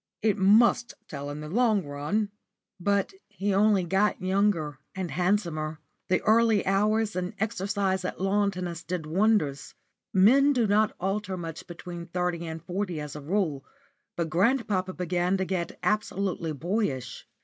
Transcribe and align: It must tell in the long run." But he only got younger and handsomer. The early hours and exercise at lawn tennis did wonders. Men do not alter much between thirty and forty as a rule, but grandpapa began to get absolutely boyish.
It 0.23 0.35
must 0.35 0.95
tell 1.07 1.29
in 1.29 1.41
the 1.41 1.47
long 1.47 1.85
run." 1.85 2.31
But 2.79 3.13
he 3.29 3.53
only 3.53 3.83
got 3.83 4.19
younger 4.19 4.79
and 4.95 5.11
handsomer. 5.11 5.79
The 6.09 6.21
early 6.23 6.65
hours 6.65 7.15
and 7.15 7.35
exercise 7.39 8.03
at 8.03 8.19
lawn 8.19 8.49
tennis 8.49 8.83
did 8.83 9.05
wonders. 9.05 9.75
Men 10.11 10.53
do 10.53 10.65
not 10.65 10.95
alter 10.99 11.37
much 11.37 11.67
between 11.67 12.07
thirty 12.07 12.47
and 12.47 12.63
forty 12.63 12.99
as 12.99 13.15
a 13.15 13.21
rule, 13.21 13.63
but 14.17 14.31
grandpapa 14.31 14.93
began 14.93 15.37
to 15.37 15.45
get 15.45 15.77
absolutely 15.83 16.51
boyish. 16.51 17.27